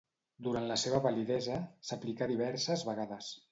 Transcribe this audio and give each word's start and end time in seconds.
Durant 0.45 0.65
la 0.71 0.77
seva 0.83 1.01
validesa 1.03 1.59
s'aplicà 1.91 2.31
diverses 2.35 2.89
vegades. 2.91 3.33